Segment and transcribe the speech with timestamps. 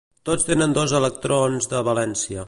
[0.27, 2.39] Tots tenen dos electrons de valència.